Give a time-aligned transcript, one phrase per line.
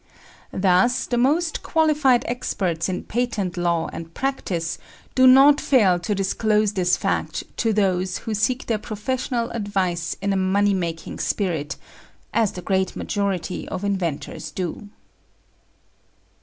[0.51, 4.79] Thus the most qualified experts in patent law and practice
[5.13, 10.33] do not fail to disclose this fact to those who seek their professional advice in
[10.33, 11.75] a money making spirit,
[12.33, 14.89] as the great majority of inventors do.